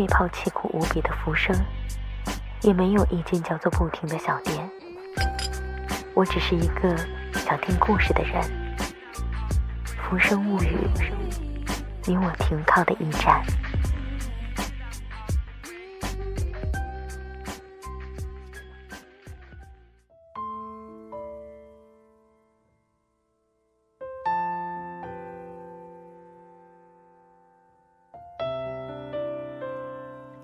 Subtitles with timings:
[0.00, 1.54] 会抛弃苦无比的浮生，
[2.62, 4.70] 也没有一间叫做“不停”的小店。
[6.14, 6.96] 我只是一个
[7.34, 8.42] 想听故事的人，
[10.08, 10.88] 浮生物语，
[12.06, 13.42] 你我停靠的驿站。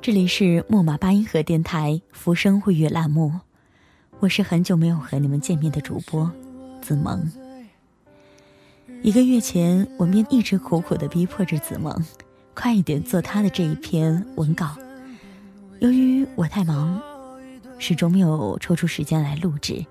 [0.07, 3.41] 这里是木马八音盒电台《浮生会语》栏目，
[4.21, 6.31] 我是很久没有和你们见面的主播
[6.81, 7.29] 子萌。
[9.03, 11.93] 一个月前，我便一直苦苦的逼迫着子萌，
[12.55, 14.77] 快一点做他的这一篇文稿。
[15.81, 17.03] 由于我太忙，
[17.77, 19.85] 始终没有抽出时间来录制。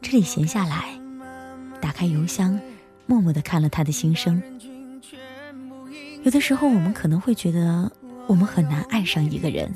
[0.00, 0.98] 这里闲下来，
[1.82, 2.58] 打开邮箱，
[3.04, 4.42] 默默的看了他的心声。
[6.22, 7.92] 有的时候，我们可能会觉得。
[8.26, 9.72] 我们很难爱上一个人，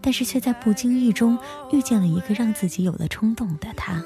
[0.00, 1.38] 但是却在不经意中
[1.72, 4.02] 遇见了一个让自己有了冲动的他。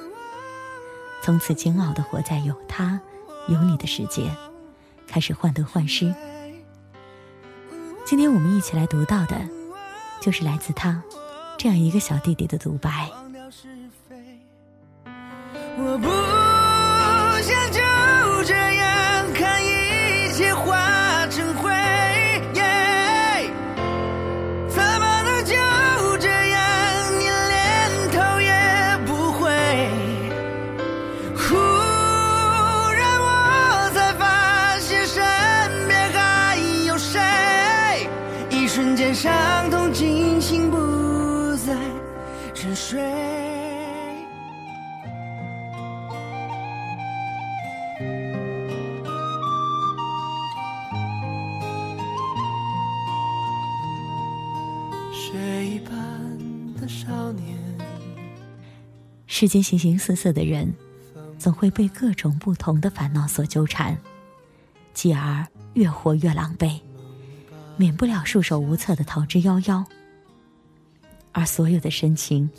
[1.23, 3.01] 从此煎熬的活在有他、
[3.48, 4.31] 有你的世界，
[5.06, 6.14] 开始患得患失。
[8.05, 9.36] 今天我们一起来读到的，
[10.20, 11.03] 就是来自他
[11.59, 13.11] 这样一个小弟弟的独白。
[15.81, 16.09] 我不
[17.42, 17.80] 想就
[18.45, 20.88] 这样看一切化
[59.41, 60.75] 世间形形色色的人，
[61.39, 63.97] 总会被各种不同的烦恼所纠缠，
[64.93, 66.81] 继而越活越狼狈，
[67.77, 69.85] 免不了束手无策的逃之夭夭。
[71.31, 72.51] 而所有的深情，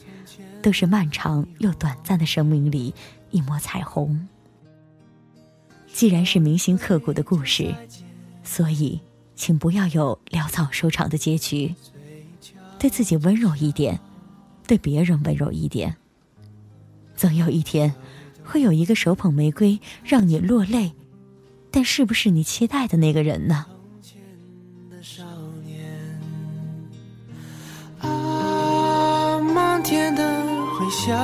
[0.62, 2.96] 都是漫长又短暂的生命里
[3.30, 4.26] 一抹彩虹。
[5.92, 7.76] 既然是铭心刻骨的故事，
[8.42, 8.98] 所以
[9.36, 11.76] 请不要有潦草收场的结局。
[12.80, 14.00] 对自己温柔一点，
[14.66, 15.94] 对别人温柔一点。
[17.20, 17.94] 总有一天，
[18.46, 20.94] 会有一个手捧玫瑰让你落泪，
[21.70, 23.66] 但是不是你期待的那个人呢？
[28.00, 30.24] 啊，漫天的
[30.78, 31.18] 回响，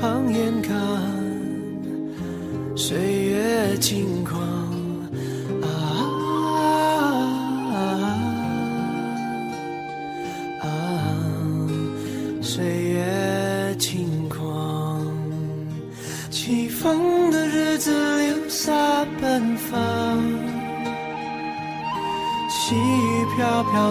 [0.00, 0.76] 放眼看，
[2.76, 4.40] 岁月轻狂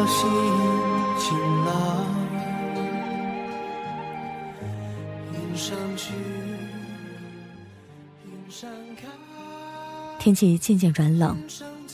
[0.06, 0.30] 心
[1.18, 2.06] 晴朗。
[5.34, 6.14] 云上去，
[8.26, 8.70] 云上
[9.00, 9.10] 看。
[10.20, 11.38] 天气渐渐转冷，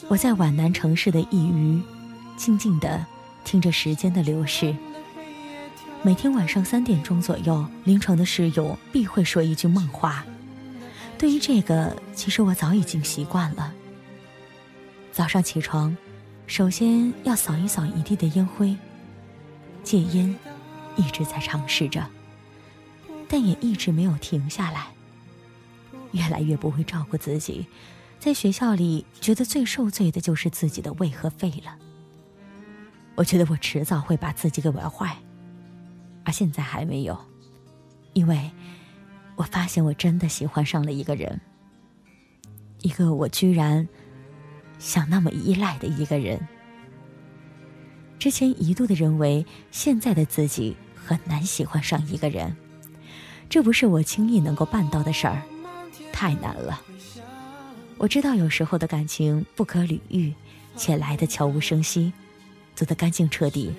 [0.08, 1.84] 我在皖南城市的一隅，
[2.38, 3.06] 静静的
[3.44, 4.76] 听着时间的流逝。
[6.02, 10.24] 每天晚上三点钟左右，临床的室友必会说一句梦话。
[11.18, 13.74] 对于这个，其实我早已经习惯了。
[15.12, 15.96] 早上起床，
[16.50, 18.76] 首先要扫一扫一地的烟灰。
[19.84, 20.36] 戒烟，
[20.96, 22.04] 一直在尝试着，
[23.28, 24.88] 但也一直没有停下来。
[26.12, 27.68] 越来越不会照顾自己，
[28.20, 31.78] 在学校里觉得最受罪的就是自己的胃和肺了。
[33.14, 35.16] 我觉得我迟早会把自己给玩坏，
[36.24, 37.16] 而现在还没有，
[38.14, 38.50] 因为
[39.36, 41.40] 我发现我真的喜欢上了一个人，
[42.82, 43.88] 一个我居然
[44.80, 46.40] 想那么依赖的一个人。
[48.18, 52.56] 之前一度的认为，现在的自己很难喜欢上一个人，
[53.50, 55.42] 这不是我轻易能够办到的事儿，
[56.12, 56.82] 太难了。
[57.98, 60.34] 我知道有时候的感情不可理喻，
[60.76, 62.12] 且来的悄无声息，
[62.76, 63.74] 走得干净彻底。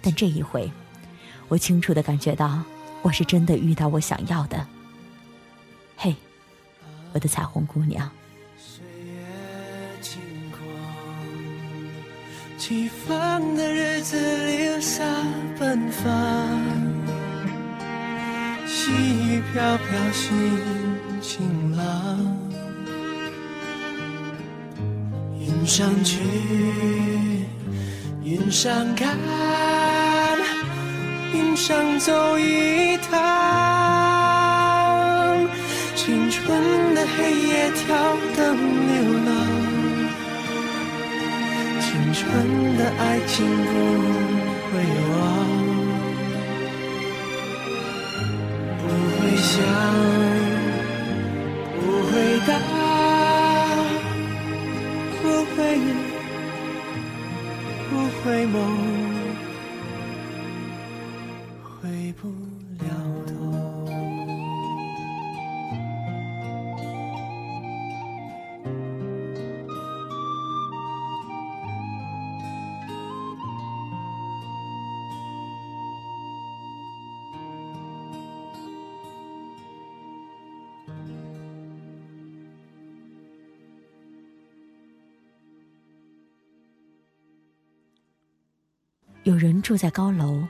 [0.00, 0.70] 但这一回，
[1.48, 2.62] 我清楚的感觉到，
[3.02, 4.66] 我是真的遇到我想要的。
[5.96, 6.14] 嘿，
[7.12, 8.10] 我的彩虹姑娘。
[12.68, 15.02] 起风的日子里洒
[15.58, 16.06] 奔放，
[18.66, 20.28] 细雨飘飘心
[21.22, 22.36] 晴朗。
[25.40, 26.18] 云上去，
[28.22, 29.16] 云上看，
[31.32, 33.16] 云上走一趟。
[35.96, 38.58] 青春的黑夜跳灯
[42.30, 43.34] 我们的爱情
[43.68, 43.72] 不
[44.70, 44.72] 会
[45.10, 45.16] 忘，
[48.78, 48.82] 不
[49.16, 49.48] 会想，
[51.74, 52.12] 不会
[52.46, 52.50] 答。
[58.24, 58.56] 回眸，
[61.62, 62.22] 回不
[62.84, 62.86] 了
[63.26, 63.37] 头。
[89.28, 90.42] 有人住在高楼，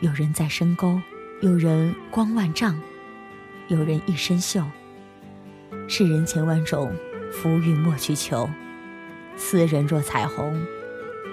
[0.00, 0.98] 有人在深沟，
[1.42, 2.80] 有人光万丈，
[3.68, 4.64] 有人一身锈。
[5.86, 6.90] 世人千万种，
[7.30, 8.48] 浮云莫去求。
[9.36, 10.58] 斯人若彩虹，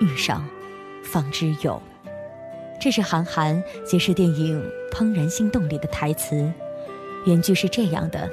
[0.02, 0.46] 遇上
[1.02, 1.82] 方知有。
[2.82, 4.62] 这是韩寒揭示电影
[4.94, 6.52] 《怦然心动》里的台词，
[7.26, 8.30] 原句是这样的：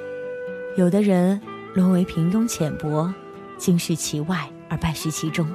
[0.76, 1.40] 有的人
[1.74, 3.14] 沦为平庸浅薄，
[3.56, 5.46] 金絮其外而败絮其中，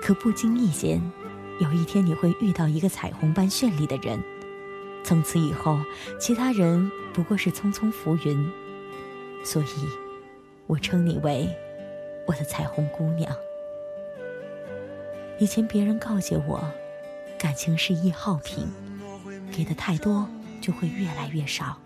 [0.00, 1.02] 可不经意间。
[1.60, 4.20] 有一天你会遇到一个彩虹般绚丽的人，
[5.04, 5.80] 从此以后，
[6.18, 8.50] 其他人不过是匆匆浮云。
[9.44, 9.66] 所以，
[10.66, 11.48] 我称你为
[12.26, 13.32] 我的彩虹姑娘。
[15.38, 16.64] 以前别人告诫我，
[17.38, 18.66] 感情是易耗品，
[19.52, 20.28] 给的太多
[20.60, 21.78] 就会越来越少。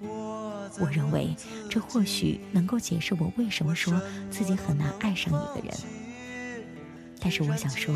[0.00, 1.36] 我认为
[1.68, 4.00] 这或许能够解释我为什么说
[4.30, 5.76] 自己很难爱上一个人。
[7.20, 7.94] 但是我想说。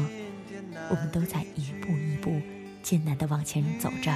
[0.91, 2.41] 我们都在一步一步
[2.82, 4.12] 艰难的往前走着，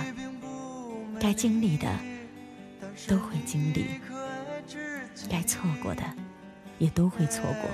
[1.20, 1.88] 该经历的
[3.06, 3.86] 都会经历，
[5.28, 6.02] 该错过的
[6.78, 7.70] 也都会错过。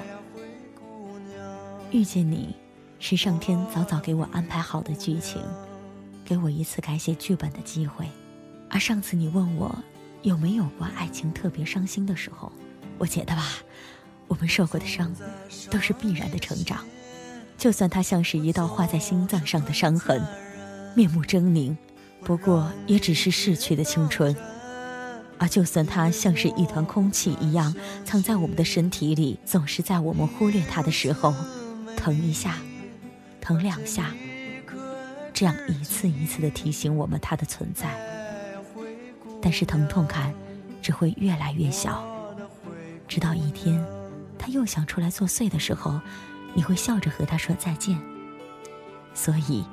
[1.91, 2.57] 遇见你，
[2.99, 5.43] 是上天早早给我安排好的剧情，
[6.25, 8.09] 给我一次改写剧本的机会。
[8.71, 9.77] 而上次你问我
[10.23, 12.51] 有没有过爱情特别伤心的时候，
[12.99, 13.45] 我觉得吧，
[14.27, 15.15] 我们受过的伤
[15.71, 16.85] 都是必然的成长。
[17.57, 20.21] 就算它像是一道画在心脏上的伤痕，
[20.95, 21.75] 面目狰狞，
[22.23, 24.35] 不过也只是逝去的青春；
[25.39, 27.75] 而就算它像是一团空气一样
[28.05, 31.35] 藏在我们的身体里，总是在我们忽略它的时候，
[31.97, 32.59] 疼一下，
[33.41, 34.13] 疼两下，
[35.33, 37.89] 这样一次一次的提醒我们它的存在。
[39.41, 40.35] 但是疼痛感
[40.83, 42.05] 只会越来越小，
[43.09, 43.83] 直到一天，
[44.39, 45.99] 它又想出来作祟的时候。
[46.55, 48.01] 你会笑着和他说再见，
[49.13, 49.65] 所以，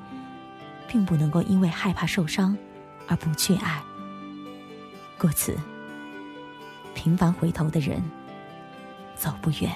[0.88, 2.56] 并不能够因为害怕受伤
[3.06, 3.80] 而不去爱。
[5.16, 5.56] 故此，
[6.94, 8.02] 频繁回头的人
[9.14, 9.70] 走不远。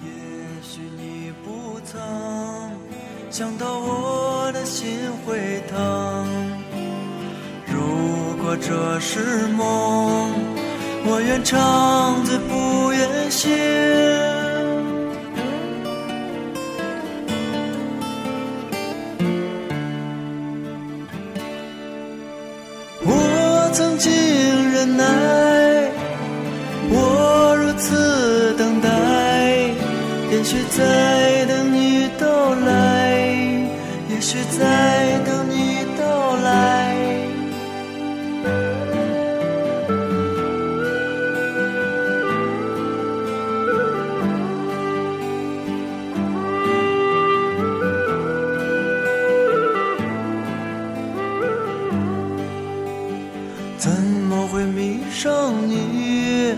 [0.00, 0.08] 也
[0.62, 2.00] 许你不曾
[3.28, 4.88] 想到我的心
[5.24, 6.26] 会疼，
[7.66, 10.32] 如果这是梦，
[11.04, 14.35] 我愿长醉不愿醒。
[24.96, 25.90] 奈
[26.88, 28.88] 我如此等待
[30.32, 33.10] 也许在等你到来
[34.08, 35.35] 也许在等
[54.56, 56.54] 会迷上你？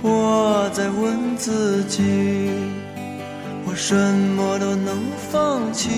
[0.00, 2.02] 我在问自己。
[3.66, 4.96] 我什么都能
[5.30, 5.90] 放弃，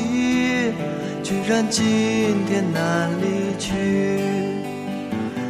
[1.22, 1.84] 居然今
[2.48, 3.70] 天难离去。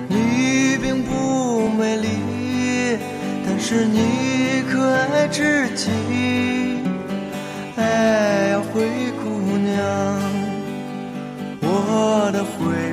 [0.06, 2.98] 你并不美丽，
[3.46, 5.88] 但是你可爱至极。
[7.76, 8.82] 哎呀，灰
[9.24, 9.80] 姑娘，
[11.62, 12.92] 我的灰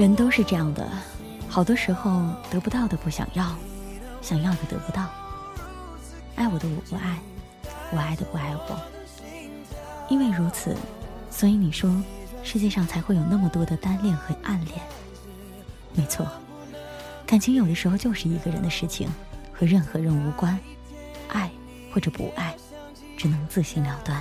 [0.00, 0.88] 人都是这样的，
[1.46, 3.54] 好多时候得不到的不想要，
[4.22, 5.06] 想要的得不到。
[6.36, 7.18] 爱我的我不爱，
[7.92, 8.80] 我爱的不爱我。
[10.08, 10.74] 因为如此，
[11.30, 12.02] 所以你说
[12.42, 14.80] 世界上才会有那么多的单恋和暗恋。
[15.92, 16.26] 没错，
[17.26, 19.06] 感情有的时候就是一个人的事情，
[19.52, 20.58] 和任何人无关。
[21.28, 21.50] 爱
[21.92, 22.56] 或者不爱，
[23.18, 24.18] 只能自行了断。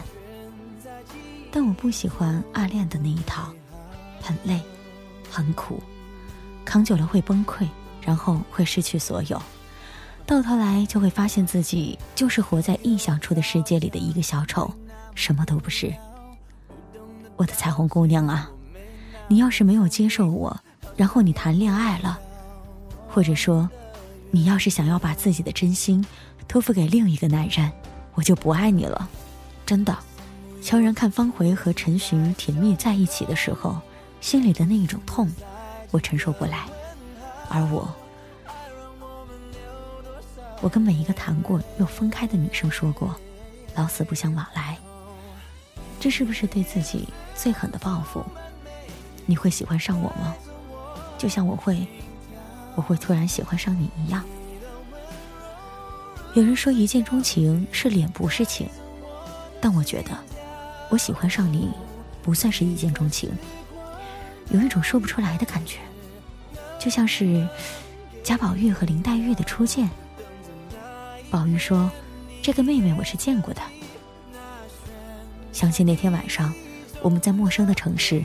[1.49, 3.49] 但我不喜欢暗恋的那一套，
[4.21, 4.59] 很累，
[5.29, 5.81] 很苦，
[6.65, 7.67] 扛久了会崩溃，
[8.01, 9.41] 然后会失去所有，
[10.25, 14.71] 到头来就会发现自己就是活在臆想出的世界里的一个小丑，
[15.15, 15.93] 什么都不是。
[17.35, 18.49] 我的彩虹姑娘啊，
[19.27, 20.59] 你要是没有接受我，
[20.97, 22.19] 然后你谈恋爱了，
[23.07, 23.69] 或者说，
[24.31, 26.05] 你要是想要把自己的真心
[26.47, 27.71] 托付给另一个男人，
[28.13, 29.07] 我就不爱你了，
[29.65, 29.97] 真的。
[30.61, 33.79] 悄然看方茴和陈寻甜蜜在一起的时候，
[34.21, 35.29] 心里的那一种痛，
[35.91, 36.65] 我承受不来。
[37.49, 37.89] 而我，
[40.61, 43.15] 我跟每一个谈过又分开的女生说过，
[43.75, 44.77] 老死不相往来。
[45.99, 48.23] 这是不是对自己最狠的报复？
[49.25, 50.35] 你会喜欢上我吗？
[51.17, 51.85] 就像我会，
[52.75, 54.23] 我会突然喜欢上你一样。
[56.35, 58.69] 有人说一见钟情是脸不是情，
[59.59, 60.11] 但我觉得。
[60.89, 61.69] 我喜欢上你，
[62.21, 63.29] 不算是一见钟情，
[64.49, 65.79] 有一种说不出来的感觉，
[66.79, 67.47] 就像是
[68.23, 69.89] 贾宝玉和林黛玉的初见。
[71.29, 71.91] 宝玉说
[72.41, 73.61] ：“这个妹妹我是见过的。”
[75.53, 76.53] 想起那天晚上，
[77.01, 78.23] 我们在陌生的城市，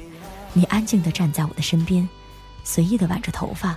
[0.53, 2.09] 你安静地站在我的身边，
[2.65, 3.77] 随意地挽着头发，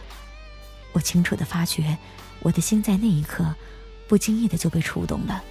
[0.93, 1.97] 我清楚地发觉，
[2.39, 3.53] 我的心在那一刻，
[4.07, 5.43] 不经意的就被触动了。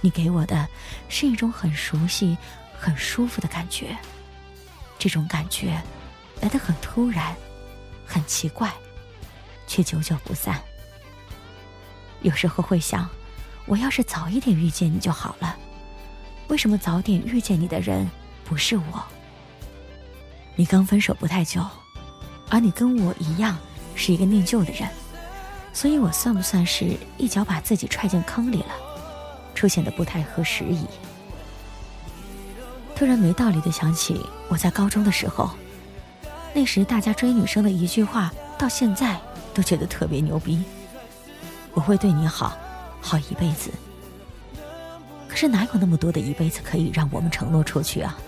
[0.00, 0.66] 你给我的
[1.08, 2.38] 是一种很熟悉、
[2.78, 3.94] 很舒服的感觉，
[5.00, 5.80] 这种感觉
[6.42, 7.34] 来得很突然，
[8.04, 8.70] 很奇怪，
[9.66, 10.62] 却久久不散。
[12.20, 13.08] 有时候会想，
[13.64, 15.56] 我要是早一点遇见你就好了，
[16.48, 18.08] 为什么早点遇见你的人
[18.44, 19.02] 不是我？
[20.54, 21.64] 你刚分手不太久，
[22.50, 23.56] 而你跟我一样
[23.94, 24.86] 是一个念旧的人，
[25.72, 28.74] 所以我算不算是一脚把自己踹进坑里了？
[29.54, 30.84] 出现的不太合时宜。
[33.00, 35.48] 突然没道理的想起我在高中的时候，
[36.52, 39.18] 那时大家追女生的一句话，到现在
[39.54, 40.62] 都觉得特别牛逼。
[41.72, 42.58] 我会对你好，
[43.00, 43.70] 好一辈子。
[45.26, 48.18] 可是哪有那么多的一辈子可以让我们承诺出去啊？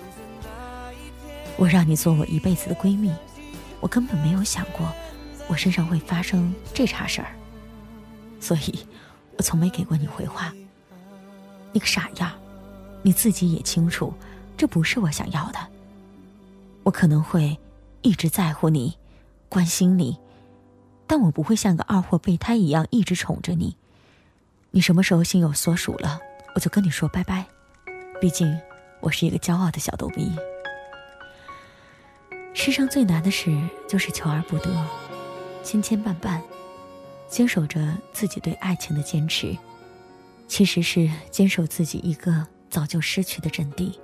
[1.59, 3.13] 我让你做我一辈子的闺蜜，
[3.79, 4.91] 我根本没有想过
[5.49, 7.37] 我身上会发生这茬事儿，
[8.41, 8.87] 所以
[9.37, 10.51] 我从没给过你回话。
[11.73, 12.33] 你个傻样，
[13.03, 14.15] 你自己也清楚，
[14.63, 15.59] 这不是我想要的。
[16.85, 17.59] 我可能会
[18.01, 18.97] 一直在乎你，
[19.49, 20.17] 关心你，
[21.05, 23.77] 但我不会像个二货备胎一样一直宠着你。
[24.71, 26.21] 你什么时候心有所属了，
[26.55, 27.45] 我就跟你说拜拜。
[28.21, 28.57] 毕竟，
[29.01, 30.31] 我是一个骄傲的小逗逼。
[32.55, 34.71] 世上最难的事就是求而不得，
[35.65, 36.41] 千千绊绊，
[37.29, 39.59] 坚守着自己对爱情的坚持，
[40.47, 43.99] 其实是坚守自己一个早就失去的阵地。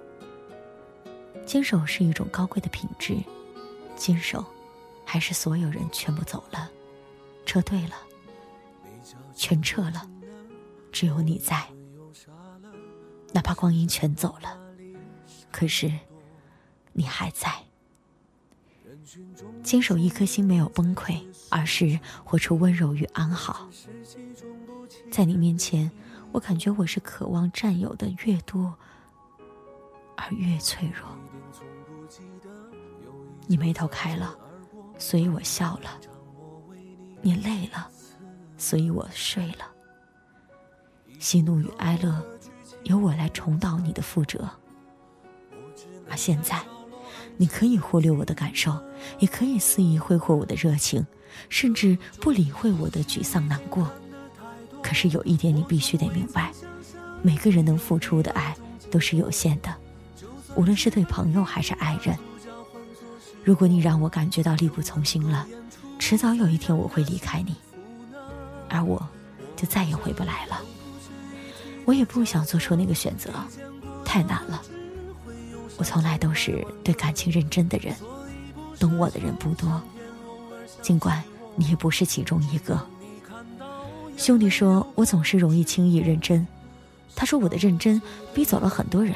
[1.49, 3.17] 坚守是一种高贵的品质，
[3.97, 4.45] 坚守，
[5.02, 6.71] 还是所有人全部走了，
[7.47, 7.95] 撤退了，
[9.35, 10.07] 全撤了，
[10.93, 11.67] 只有你在。
[13.33, 14.61] 哪怕光阴全走了，
[15.50, 15.90] 可是
[16.93, 17.50] 你还在。
[19.62, 23.67] 坚守一颗心没有崩溃，而是活出温柔与安好。
[25.11, 25.90] 在你面前，
[26.31, 28.76] 我感觉我是渴望占有的越多，
[30.14, 31.09] 而越脆弱。
[33.49, 34.33] 你眉头开了，
[34.97, 35.90] 所以我笑了；
[37.21, 37.90] 你累了，
[38.57, 39.67] 所以我睡了。
[41.19, 42.25] 喜怒与哀乐。
[42.85, 44.49] 由我来重蹈你的覆辙，
[46.09, 46.62] 而现在，
[47.37, 48.81] 你可以忽略我的感受，
[49.19, 51.05] 也可以肆意挥霍我的热情，
[51.50, 53.90] 甚至不理会我的沮丧难过。
[54.83, 56.50] 可是有一点你必须得明白：
[57.21, 58.57] 每个人能付出的爱
[58.90, 59.75] 都是有限的，
[60.55, 62.17] 无论是对朋友还是爱人。
[63.49, 65.47] 如果你让我感觉到力不从心了，
[65.99, 67.55] 迟早有一天我会离开你，
[68.69, 69.02] 而我，
[69.57, 70.61] 就再也回不来了。
[71.87, 73.31] 我也不想做出那个选择，
[74.05, 74.61] 太难了。
[75.78, 77.97] 我从来都是对感情认真的人，
[78.78, 79.83] 懂我的人不多。
[80.83, 81.25] 尽管
[81.57, 82.78] 你也不是其中一个。
[84.19, 86.47] 兄弟说我总是容易轻易认真，
[87.17, 87.99] 他说我的认真
[88.35, 89.14] 逼走了很多人。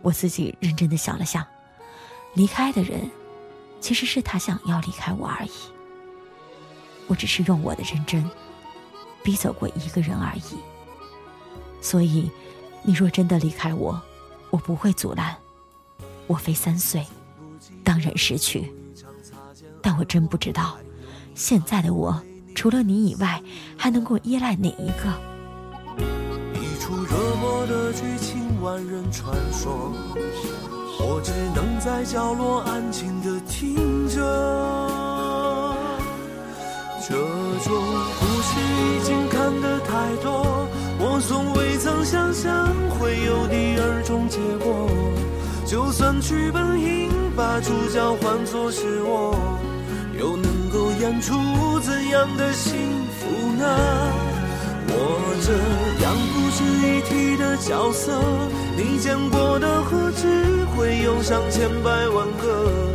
[0.00, 1.44] 我自己认真的想了想，
[2.34, 3.10] 离开的人，
[3.82, 5.50] 其实是他想要离开我而已。
[7.08, 8.24] 我只是用我的认真，
[9.22, 10.56] 逼走过一个人而已。
[11.82, 12.30] 所以，
[12.84, 14.00] 你若真的离开我，
[14.50, 15.36] 我不会阻拦。
[16.28, 17.04] 我非三岁，
[17.82, 18.72] 当然失去。
[19.82, 20.78] 但我真不知道，
[21.34, 22.22] 现在的我
[22.54, 23.42] 除了你以外，
[23.76, 25.12] 还能够依赖哪一个？
[26.54, 29.92] 一出热播的剧情，万人传说，
[31.04, 34.16] 我只能在角落安静的听着。
[37.04, 37.74] 这种
[38.20, 40.66] 故事已经看得太多。
[41.04, 44.88] 我从未曾想象会有第二种结果，
[45.66, 49.34] 就算剧本应把主角换作是我，
[50.16, 51.34] 又能够演出
[51.80, 52.78] 怎样的幸
[53.18, 53.26] 福
[53.58, 53.66] 呢？
[54.94, 54.94] 我
[55.42, 55.50] 这
[56.04, 58.12] 样不值一提的角色，
[58.76, 62.90] 你见过的何止会有上千百万个，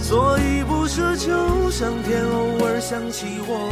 [0.00, 3.68] 所以不奢求上天偶尔想起我，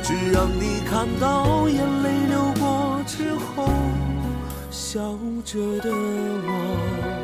[0.00, 3.00] 只让你看到眼泪流过。
[3.04, 3.68] 之后，
[4.70, 5.00] 笑
[5.44, 7.23] 着的我，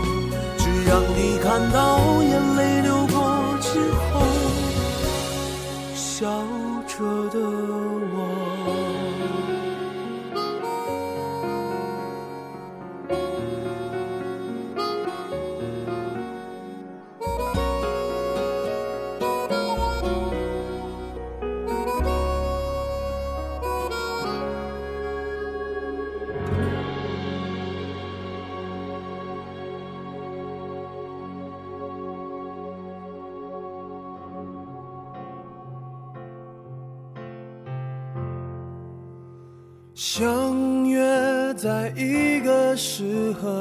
[0.91, 3.15] 让你看到眼泪流过
[3.61, 3.79] 之
[4.11, 4.19] 后，
[5.95, 6.27] 笑
[6.85, 7.39] 着的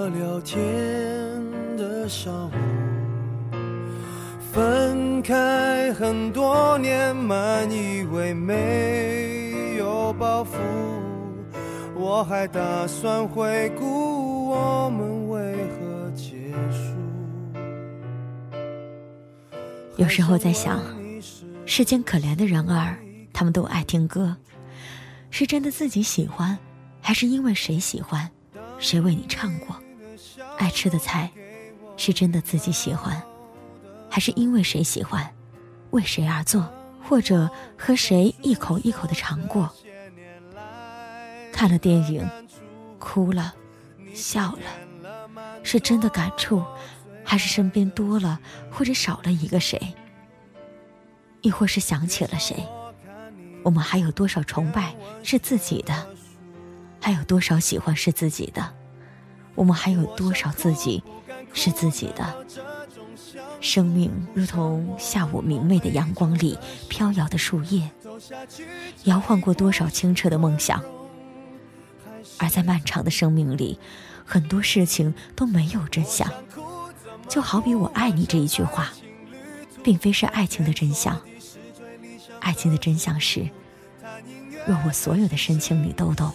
[0.01, 0.57] 适合聊天
[1.77, 2.53] 的上午，
[4.51, 10.49] 分开很多年，满以为没有包袱。
[11.95, 16.95] 我还打算回顾我们为何结束。
[19.97, 20.81] 有时候在想，
[21.67, 22.97] 世间可怜的人儿，
[23.35, 24.35] 他们都爱听歌。
[25.29, 26.57] 是真的自己喜欢，
[27.03, 28.27] 还是因为谁喜欢，
[28.79, 29.77] 谁为你唱过？
[30.61, 31.31] 爱吃的菜，
[31.97, 33.21] 是真的自己喜欢，
[34.11, 35.35] 还是因为谁喜欢，
[35.93, 36.71] 为谁而做，
[37.03, 39.75] 或者和谁一口一口的尝过。
[41.51, 42.29] 看了电影，
[42.99, 43.55] 哭了，
[44.13, 46.63] 笑了，是真的感触，
[47.25, 48.39] 还是身边多了
[48.71, 49.95] 或者少了一个谁？
[51.41, 52.63] 亦或是想起了谁？
[53.63, 56.07] 我们还有多少崇拜是自己的？
[57.01, 58.75] 还有多少喜欢是自己的？
[59.55, 61.03] 我们还有多少自己
[61.53, 62.47] 是自己的？
[63.61, 66.59] 生命如同下午明媚的阳光里
[66.89, 67.91] 飘摇的树叶，
[69.05, 70.83] 摇晃过多少清澈的梦想。
[72.39, 73.79] 而在漫长的生命里，
[74.25, 76.31] 很多事情都没有真相。
[77.29, 78.91] 就好比“我爱你”这一句话，
[79.85, 81.21] 并非是爱情的真相。
[82.41, 83.49] 爱情的真相是，
[84.67, 86.33] 若我所有的深情你都懂，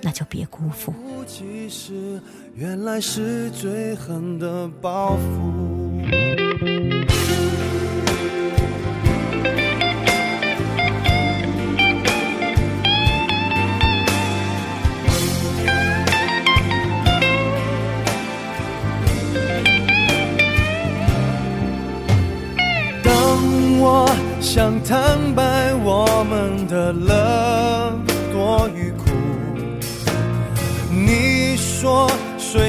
[0.00, 0.94] 那就别辜负。
[1.26, 2.20] 其实
[2.54, 6.43] 原来是最狠的报复。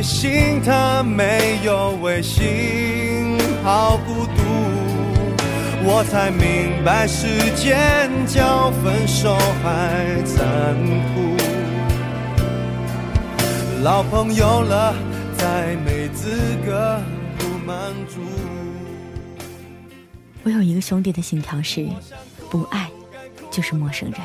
[0.05, 4.43] 睡醒它没有微信，好孤独。
[5.83, 10.75] 我才明白时间叫分手还残
[11.09, 11.35] 酷。
[13.81, 14.93] 老朋友了，
[15.39, 16.29] 再没资
[16.63, 17.01] 格
[17.39, 18.21] 不满足。
[20.43, 21.89] 我有一个兄弟的信条是，
[22.51, 22.91] 不爱
[23.49, 24.21] 就是陌生人。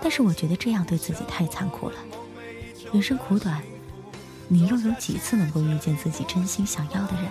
[0.00, 1.96] 但是我觉得这样对自己太残酷了。
[2.94, 3.60] 人生苦短，
[4.52, 7.30] 你又有几次能够遇见自己真心想要的人？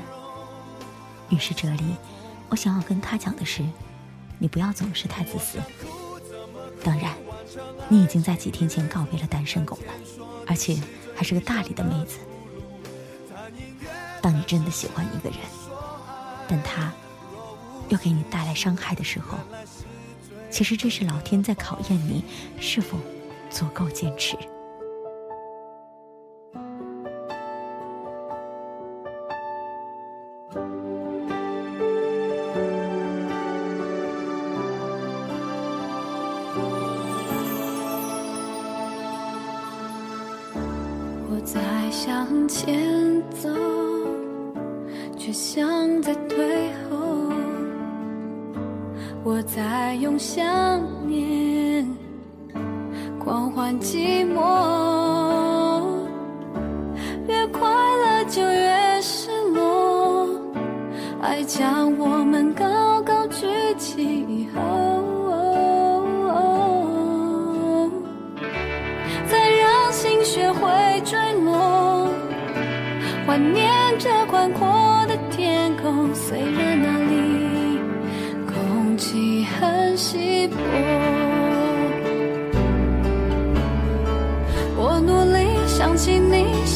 [1.28, 1.84] 于是这里，
[2.48, 3.62] 我想要跟他讲的是，
[4.38, 5.60] 你不要总是太自私。
[6.82, 7.12] 当然，
[7.90, 9.94] 你已经在几天前告别了单身狗了，
[10.48, 10.82] 而且
[11.14, 12.20] 还是个大理的妹子。
[14.22, 15.40] 当你真的喜欢一个人，
[16.48, 16.90] 但他
[17.90, 19.38] 又给你带来伤害的时候，
[20.50, 22.24] 其实这是老天在考验你
[22.62, 22.98] 是否
[23.50, 24.38] 足够坚持。
[41.92, 43.50] 向前走，
[45.18, 46.98] 却像在退后。
[49.24, 50.46] 我在用想
[51.08, 51.88] 念
[53.20, 54.69] 狂欢寂寞，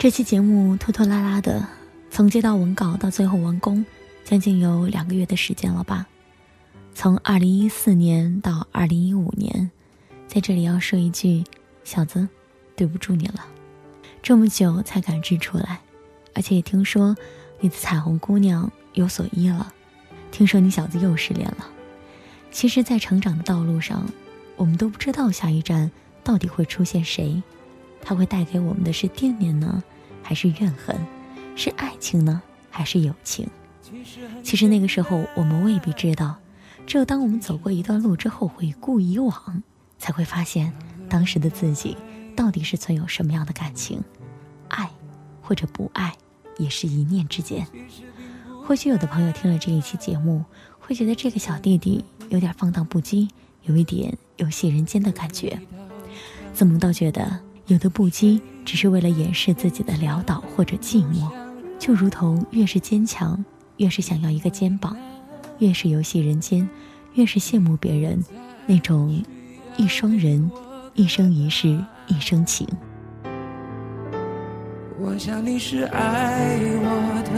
[0.00, 1.68] 这期节目拖拖拉拉的，
[2.10, 3.84] 从接到文稿到最后完工，
[4.24, 6.06] 将近有两个月的时间了吧。
[6.94, 9.70] 从二零一四年到二零一五年，
[10.26, 11.44] 在这里要说一句，
[11.84, 12.26] 小子，
[12.74, 13.44] 对不住你了，
[14.22, 15.80] 这么久才赶制出来，
[16.34, 17.14] 而且也听说
[17.60, 19.70] 你的彩虹姑娘有所依了，
[20.30, 21.68] 听说你小子又失恋了。
[22.50, 24.10] 其实，在成长的道路上，
[24.56, 25.90] 我们都不知道下一站
[26.24, 27.42] 到底会出现谁，
[28.02, 29.82] 他会带给我们的是惦念呢，
[30.22, 30.96] 还是怨恨？
[31.56, 33.48] 是爱情呢，还是友情？
[34.42, 36.36] 其实那个时候，我们未必知道。
[36.86, 39.62] 只有当我们走过一段路之后，回顾以往，
[39.98, 40.72] 才会发现
[41.08, 41.96] 当时的自己
[42.34, 44.02] 到底是存有什么样的感情，
[44.68, 44.90] 爱
[45.42, 46.16] 或者不爱，
[46.56, 47.66] 也是一念之间。
[48.64, 50.44] 或许有的朋友听了这一期节目，
[50.78, 53.28] 会觉得这个小弟弟有点放荡不羁，
[53.64, 55.60] 有一点游戏人间的感觉。
[56.54, 61.30] 子萌倒觉得有的不羁只是为了掩饰自己的潦倒或者寂寞，
[61.78, 63.44] 就如同越是坚强，
[63.76, 64.92] 越是想要一个肩膀；
[65.60, 66.68] 越是游戏人间，
[67.14, 68.20] 越是羡慕别人
[68.66, 69.22] 那种
[69.76, 70.50] 一双人，
[70.94, 71.78] 一生一世
[72.08, 72.66] 一生情。
[74.98, 77.30] 我想你是爱我的，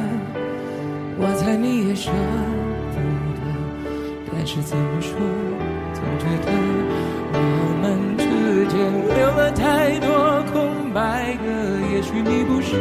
[1.19, 2.11] 我猜你也舍
[2.91, 2.97] 不
[3.37, 3.43] 得，
[4.33, 5.15] 但是怎么说，
[5.93, 6.51] 总觉得
[7.35, 7.79] 我
[8.73, 8.81] 间
[9.15, 11.45] 留了太多空白格。
[11.95, 12.75] 也许你不是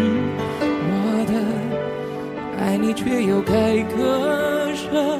[0.64, 5.20] 我的，爱你却又该割舍，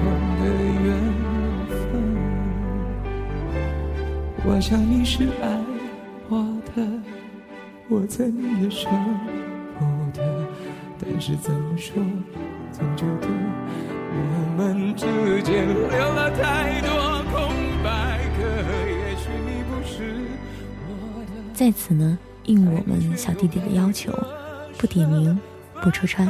[4.43, 5.59] 我想你是爱
[6.27, 6.43] 我
[6.75, 6.83] 的，
[7.87, 8.89] 我猜你也舍
[9.77, 9.85] 不
[10.17, 10.47] 得，
[10.99, 11.93] 但是怎么说，
[12.71, 13.27] 总觉得
[14.11, 15.05] 我们之
[15.43, 18.43] 间留了太多空白格。
[18.89, 20.25] 也许你不是
[20.89, 21.53] 我的。
[21.53, 24.11] 在此呢，应我们小弟弟的要求，
[24.75, 25.39] 不点名，
[25.83, 26.27] 不戳穿。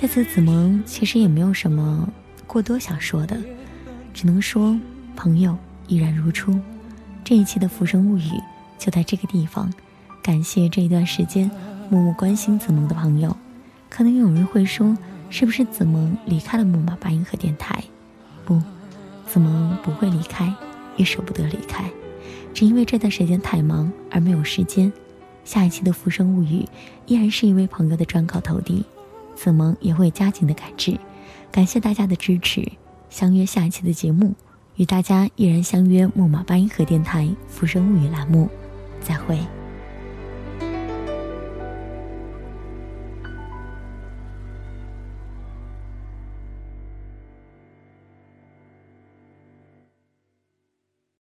[0.00, 2.08] 在此，子萌其实也没有什么
[2.46, 3.36] 过多想说的，
[4.14, 4.78] 只能说
[5.16, 5.58] 朋友
[5.88, 6.56] 依然如初。
[7.26, 8.20] 这一期的《浮生物语》
[8.78, 9.74] 就在这个地方，
[10.22, 11.50] 感谢这一段时间
[11.90, 13.36] 默默关心子萌的朋友。
[13.90, 14.96] 可能有人会说，
[15.28, 17.82] 是不是子萌离开了木马八音盒电台？
[18.44, 18.62] 不，
[19.26, 20.54] 子萌不会离开，
[20.96, 21.90] 也舍不得离开。
[22.54, 24.92] 只因为这段时间太忙而没有时间。
[25.44, 26.60] 下一期的《浮生物语》
[27.06, 28.84] 依然是一位朋友的专稿投递，
[29.34, 30.96] 子萌也会加紧的赶制。
[31.50, 32.70] 感谢大家的支持，
[33.10, 34.32] 相约下一期的节目，
[34.76, 38.48] 与大家依然相约木马八音盒电台《浮生物语》栏目，
[39.00, 39.38] 再会。